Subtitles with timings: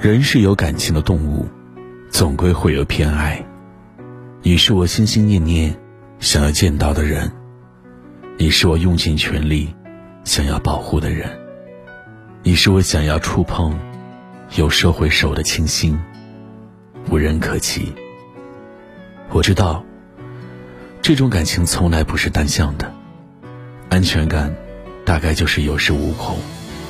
[0.00, 1.44] 人是有感情的动物，
[2.08, 3.44] 总归会有偏爱。
[4.42, 5.76] 你是我心心念念
[6.20, 7.28] 想要见到的人，
[8.36, 9.74] 你是我用尽全力
[10.22, 11.28] 想要保护的人，
[12.44, 13.76] 你是我想要触碰
[14.54, 15.98] 又收回手的清新，
[17.10, 17.92] 无人可及。
[19.30, 19.84] 我知道，
[21.02, 22.94] 这种感情从来不是单向的，
[23.88, 24.54] 安全感
[25.04, 26.38] 大概就是有恃无恐，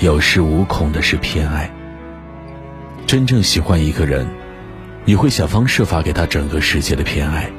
[0.00, 1.70] 有恃无恐的是偏爱。
[3.06, 4.26] 真正喜欢一个人，
[5.04, 7.50] 你会想方设法给他整个世界的偏爱，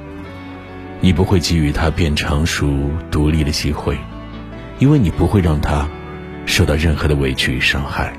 [1.02, 3.98] 你不会给予他变成熟独立的机会，
[4.80, 5.88] 因为你不会让他
[6.46, 8.12] 受到任何的委屈与伤害。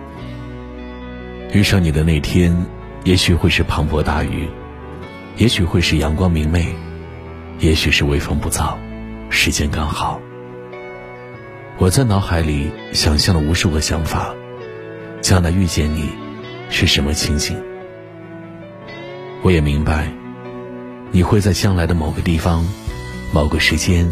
[1.53, 2.57] 遇上你的那天，
[3.05, 4.49] 也许会是磅礴大雨，
[5.37, 6.75] 也许会是阳光明媚，
[7.59, 8.75] 也许是微风不燥，
[9.31, 10.21] 时间刚好。
[11.79, 14.33] 我在脑海里想象了无数个想法，
[15.21, 16.26] 将来遇见你。
[16.69, 17.56] 是什么情景？
[19.42, 20.11] 我也明白，
[21.12, 22.67] 你会在将来的某个地方、
[23.33, 24.11] 某个时间，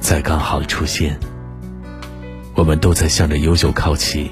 [0.00, 1.18] 再刚好出现。
[2.54, 4.30] 我们都在向着优秀靠齐，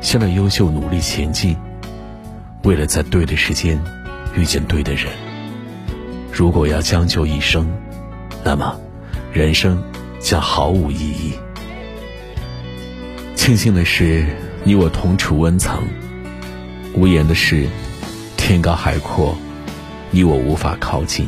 [0.00, 1.56] 向着优秀努力前进，
[2.62, 3.82] 为了在对的时间
[4.36, 5.06] 遇见对的人。
[6.32, 7.68] 如果要将就一生，
[8.44, 8.78] 那么
[9.32, 9.82] 人生
[10.20, 11.34] 将毫无意义。
[13.34, 14.24] 庆幸的是，
[14.62, 15.82] 你我同处温层。
[16.92, 17.68] 无言的是，
[18.36, 19.36] 天高海阔，
[20.10, 21.24] 你我无法靠近。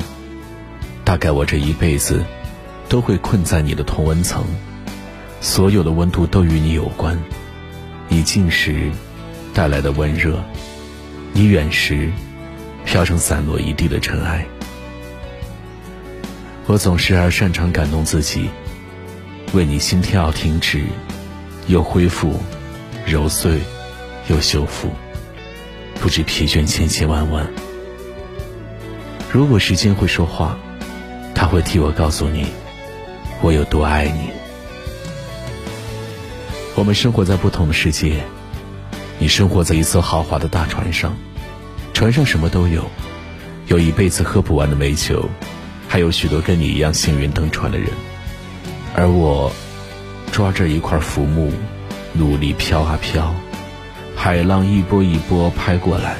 [1.04, 2.24] 大概我这一辈子，
[2.88, 4.44] 都会困在你的同温层，
[5.40, 7.16] 所有的温度都与你有关。
[8.08, 8.90] 你近时
[9.54, 10.42] 带来的温热，
[11.32, 12.10] 你远时
[12.84, 14.44] 飘成散落一地的尘埃。
[16.66, 18.50] 我总是而擅长感动自己，
[19.52, 20.82] 为你心跳停止，
[21.68, 22.40] 又恢复，
[23.06, 23.60] 揉碎，
[24.28, 24.90] 又修复。
[26.02, 27.48] 不知疲倦千千万万。
[29.30, 30.58] 如果时间会说话，
[31.32, 32.46] 他会替我告诉你，
[33.40, 34.30] 我有多爱你。
[36.74, 38.24] 我们生活在不同的世界，
[39.20, 41.16] 你生活在一艘豪华的大船上，
[41.94, 42.84] 船上什么都有，
[43.68, 45.28] 有一辈子喝不完的美酒，
[45.88, 47.88] 还有许多跟你一样幸运登船的人，
[48.96, 49.52] 而我
[50.32, 51.52] 抓着一块浮木，
[52.12, 53.32] 努力飘啊飘。
[54.22, 56.14] 海浪一波一波拍过来，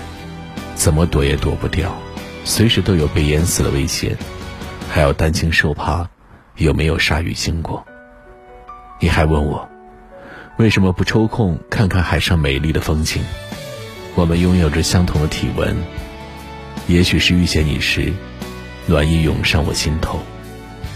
[0.75, 1.97] 怎么躲也躲不掉，
[2.45, 4.17] 随时都有被淹死的危险，
[4.91, 6.05] 还要担惊受怕，
[6.57, 7.87] 有没有鲨鱼经过？
[8.99, 9.69] 你还问我，
[10.57, 13.23] 为什么不抽空看看海上美丽的风景？
[14.17, 15.77] 我们拥有着相同的体温，
[16.89, 18.12] 也许是遇见你时，
[18.85, 20.19] 暖意涌上我心头，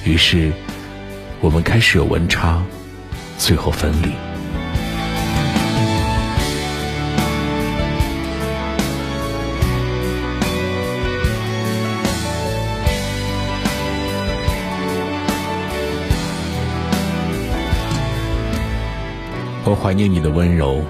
[0.05, 0.51] 于是，
[1.41, 2.61] 我们开始有温差，
[3.39, 4.09] 最后分离。
[19.67, 20.81] 我怀念你的温柔，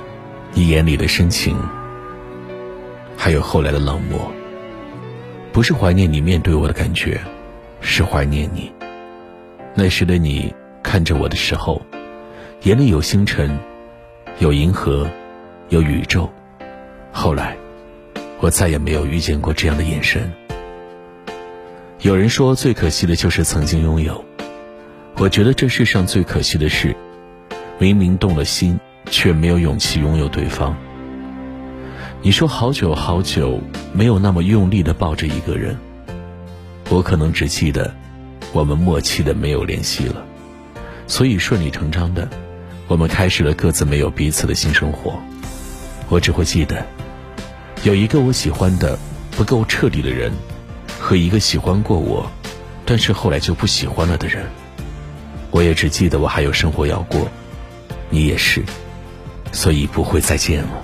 [0.53, 1.57] 你眼里的深情，
[3.17, 4.31] 还有后来的冷漠。
[5.51, 7.19] 不是怀念你面对我的感觉，
[7.81, 8.71] 是怀念你。
[9.75, 11.81] 那时的你看着我的时候，
[12.65, 13.59] 眼里有星辰，
[14.41, 15.09] 有银河，
[15.71, 16.31] 有宇宙。
[17.13, 17.57] 后来，
[18.41, 20.31] 我再也没有遇见过这样的眼神。
[22.03, 24.23] 有人说，最可惜的就是曾经拥有。
[25.17, 26.95] 我觉得这世上最可惜的事。
[27.79, 28.81] 明明动了心，
[29.11, 30.75] 却没有勇气拥有对方。
[32.23, 33.61] 你说好久好久
[33.93, 35.77] 没有那么用力的抱着一个人，
[36.89, 37.95] 我可能只记得
[38.53, 40.25] 我们默契的没有联系了，
[41.07, 42.27] 所以顺理成章的，
[42.89, 45.21] 我们开始了各自没有彼此的新生活。
[46.09, 46.83] 我只会记得，
[47.83, 48.99] 有一个我喜欢的
[49.33, 50.33] 不够彻底的人，
[50.99, 52.27] 和一个喜欢过我，
[52.87, 54.47] 但是后来就不喜欢了的人。
[55.51, 57.29] 我也只记得我还有生活要过。
[58.11, 58.65] 你也是，
[59.53, 60.83] 所以不会再见了。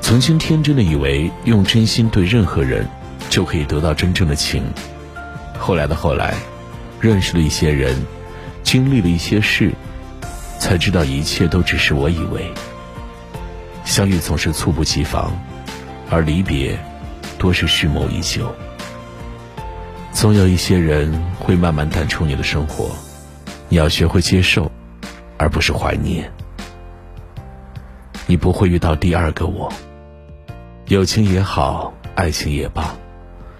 [0.00, 2.88] 曾经天真的以为用真心对任何人，
[3.28, 4.64] 就可以得到真正的情。
[5.58, 6.34] 后来的后来，
[7.00, 7.96] 认识了一些人，
[8.62, 9.72] 经历了一些事，
[10.58, 12.52] 才知道一切都只是我以为。
[13.84, 15.32] 相遇总是猝不及防，
[16.10, 16.78] 而离别，
[17.38, 18.52] 多是蓄谋已久。
[20.12, 22.90] 总有一些人会慢慢淡出你的生活，
[23.68, 24.69] 你要学会接受，
[25.50, 26.32] 不是怀念。
[28.26, 29.70] 你不会遇到第二个我。
[30.86, 32.94] 友情也好，爱情也罢，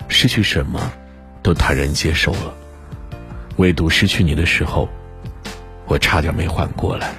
[0.09, 0.81] 失去什么，
[1.43, 2.55] 都坦然接受了。
[3.57, 4.89] 唯独失去你的时候，
[5.87, 7.13] 我差点没缓过来。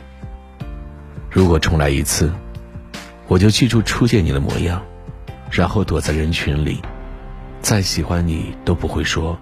[1.30, 2.32] 如果重来一次，
[3.28, 4.82] 我就记住初见你的模样，
[5.52, 6.82] 然后躲在人群里。
[7.62, 9.38] 再喜欢你都不会说。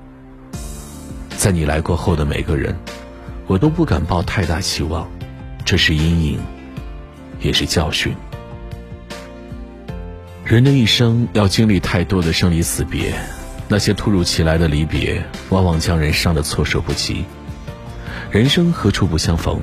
[1.30, 2.78] 在你来过后的每个人，
[3.48, 5.08] 我都不敢抱太大期望，
[5.70, 6.40] 这是阴影，
[7.40, 8.12] 也是教训。
[10.44, 13.14] 人的一生要经历太多的生离死别，
[13.68, 17.24] 那些突如其来的离别，往往将人伤得措手不及。
[18.32, 19.60] 人生何处不相逢，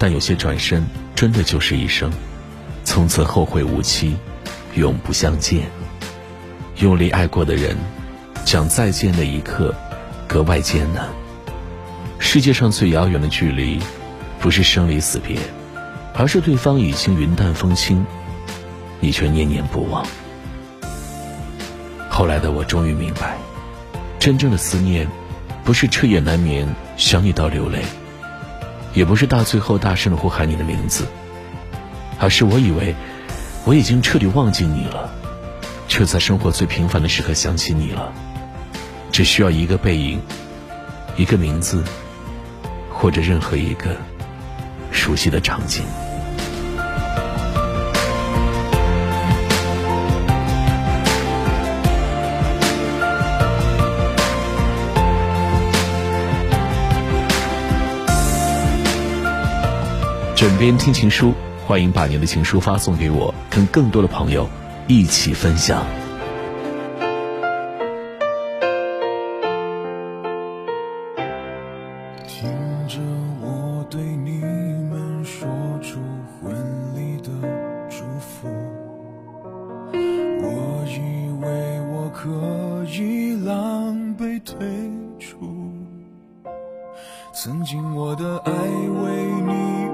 [0.00, 0.84] 但有些转身
[1.14, 2.10] 真的就是一生，
[2.82, 4.16] 从此后会无期，
[4.74, 5.60] 永不相见。
[6.78, 7.76] 用力爱过的人，
[8.44, 9.72] 讲再见的一刻，
[10.26, 11.08] 格外艰难。
[12.18, 13.78] 世界上最遥远的距离，
[14.46, 15.40] 不是生离死别，
[16.14, 18.06] 而是对方已经云淡风轻，
[19.00, 20.06] 你却念念不忘。
[22.08, 23.36] 后来的我终于明白，
[24.20, 25.08] 真正的思念，
[25.64, 27.82] 不是彻夜难眠想你到流泪，
[28.94, 31.08] 也不是大醉后大声的呼喊你的名字，
[32.20, 32.94] 而是我以为
[33.64, 35.12] 我已经彻底忘记你了。
[35.88, 38.12] 却在生活最平凡的时刻想起你了，
[39.10, 40.20] 只需要一个背影，
[41.16, 41.82] 一个名字，
[42.92, 43.96] 或者任何一个
[44.90, 45.84] 熟悉的场景。
[60.34, 61.32] 枕边听情书，
[61.66, 64.48] 欢迎把您的情书发送给我，跟更多的朋友。
[64.86, 66.05] 一起分享。
[82.26, 84.56] 可以狼狈退
[85.16, 85.38] 出。
[87.32, 89.52] 曾经我的爱为你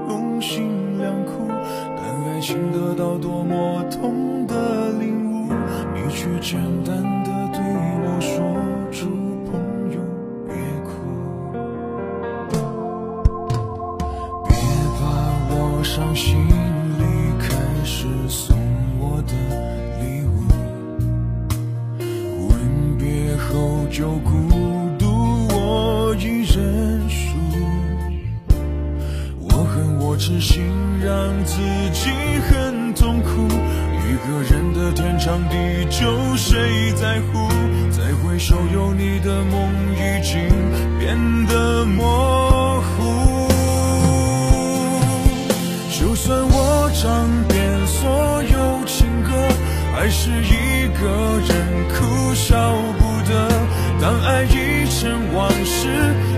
[0.09, 1.47] 用心良苦，
[1.95, 5.53] 但爱情得到多么痛的领悟，
[5.93, 6.01] 你。
[6.09, 7.59] 却简单的对
[8.03, 8.33] 我说
[8.91, 9.09] 出
[9.45, 9.51] 朋
[9.91, 9.99] 友
[10.47, 10.55] 别
[10.85, 10.91] 哭，
[14.47, 14.55] 别
[14.99, 15.01] 把
[15.49, 15.53] 我
[15.83, 16.47] 伤心
[32.23, 33.47] 你很痛苦。
[34.05, 35.55] 一个人的天长地
[35.89, 37.49] 久，谁在乎？
[37.91, 40.47] 再回首，有你的梦已经
[40.99, 41.17] 变
[41.47, 43.47] 得模糊。
[45.91, 49.31] 就算我唱遍所有情歌，
[49.95, 51.03] 还是一个
[51.47, 51.51] 人
[51.89, 53.49] 哭笑不得。
[54.01, 55.87] 当爱已成往事，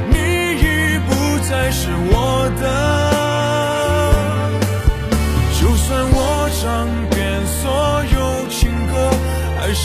[0.09, 0.15] 你
[0.61, 1.09] 已不
[1.47, 3.04] 再是我的。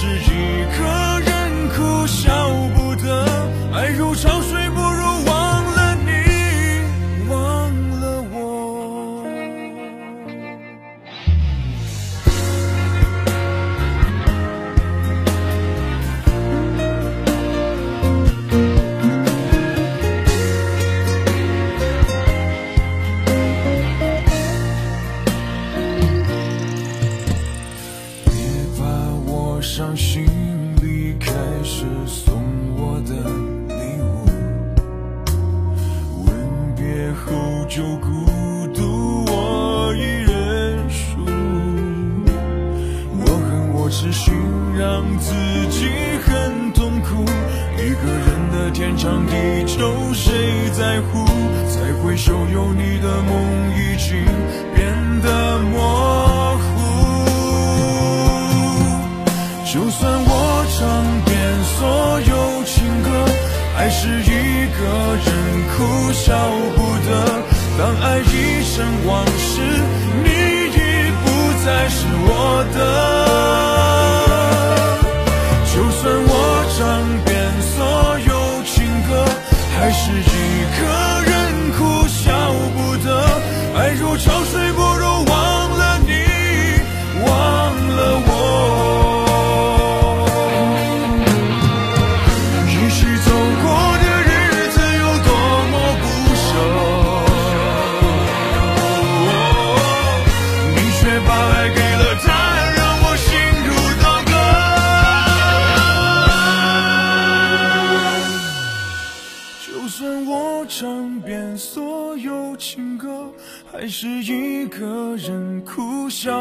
[0.01, 1.10] 是一个
[31.21, 31.31] 开
[31.63, 32.35] 始送
[32.77, 33.13] 我的
[33.69, 34.25] 礼物，
[36.25, 36.29] 吻
[36.75, 37.29] 别后
[37.69, 38.09] 就孤
[38.75, 41.21] 独，我已认输。
[43.19, 44.33] 我恨我痴心
[44.79, 45.35] 让自
[45.69, 45.91] 己
[46.25, 47.23] 很痛苦。
[47.77, 49.33] 一个人的天长地
[49.67, 51.25] 久，谁在乎？
[51.69, 53.31] 再回首，有你的梦
[53.77, 54.25] 已经
[54.75, 56.61] 变得模糊。
[59.73, 60.20] 就算
[66.31, 67.11] 了不得。
[67.79, 68.75] 当爱已成
[69.07, 69.61] 往事，
[70.23, 70.29] 你
[70.77, 70.79] 已
[71.23, 71.27] 不
[71.65, 72.31] 再是我
[72.75, 73.30] 的。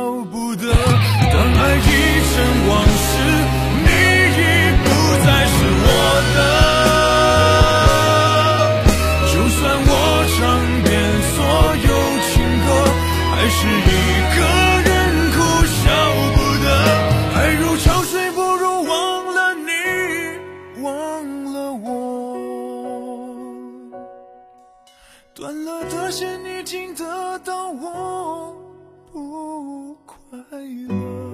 [0.10, 0.64] 哭笑不得。
[0.74, 1.88] 当爱已
[2.30, 2.36] 成
[2.68, 2.72] 往
[3.06, 3.10] 事，
[3.86, 3.90] 你
[4.38, 4.42] 已
[4.84, 4.88] 不
[5.24, 5.88] 再是我
[6.36, 6.38] 的。
[9.28, 9.92] 就算我
[10.36, 10.38] 唱
[10.84, 10.90] 遍
[11.36, 11.38] 所
[11.86, 11.90] 有
[12.26, 12.32] 情
[12.66, 12.68] 歌，
[13.32, 13.90] 还是一
[14.36, 14.38] 个
[14.90, 14.92] 人
[15.36, 15.38] 哭
[15.78, 15.80] 笑
[16.36, 16.68] 不得。
[17.36, 18.92] 爱如潮水，不如忘
[19.34, 19.72] 了你，
[20.82, 20.84] 忘
[21.54, 21.88] 了我。
[25.36, 28.56] 断了的线，你听得到我。
[29.12, 30.38] 不快
[30.88, 31.29] 乐。